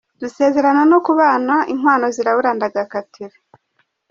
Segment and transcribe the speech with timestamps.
[0.21, 3.35] Dusezerana no kubana Inkwano zirabura, ndagakatira.